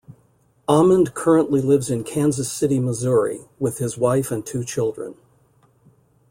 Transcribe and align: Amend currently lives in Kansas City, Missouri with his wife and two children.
Amend 0.67 1.13
currently 1.13 1.61
lives 1.61 1.91
in 1.91 2.03
Kansas 2.03 2.51
City, 2.51 2.79
Missouri 2.79 3.41
with 3.59 3.77
his 3.77 3.99
wife 3.99 4.31
and 4.31 4.43
two 4.43 4.63
children. 4.63 5.13